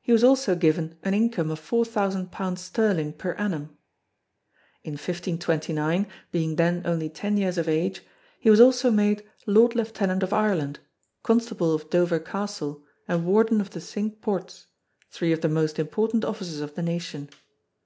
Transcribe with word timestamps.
He 0.00 0.12
was 0.12 0.24
also 0.24 0.54
given 0.54 0.96
an 1.02 1.12
income 1.12 1.50
of 1.50 1.58
four 1.58 1.84
thousand 1.84 2.30
pounds 2.32 2.62
sterling 2.62 3.12
per 3.12 3.32
annum. 3.32 3.76
In 4.82 4.92
1529, 4.94 6.06
being 6.30 6.56
then 6.56 6.80
only 6.86 7.10
ten 7.10 7.36
years 7.36 7.58
of 7.58 7.68
age, 7.68 8.00
he 8.40 8.48
was 8.48 8.62
also 8.62 8.90
made 8.90 9.28
Lord 9.46 9.74
Lieutenant 9.76 10.22
of 10.22 10.32
Ireland, 10.32 10.78
Constable 11.22 11.74
of 11.74 11.90
Dover 11.90 12.18
Castle 12.18 12.82
and 13.06 13.26
Warden 13.26 13.60
of 13.60 13.68
the 13.68 13.80
Cinque 13.82 14.22
Ports 14.22 14.68
three 15.10 15.32
of 15.32 15.42
the 15.42 15.50
most 15.50 15.78
important 15.78 16.24
offices 16.24 16.62
of 16.62 16.74
the 16.74 16.82
Nation. 16.82 17.28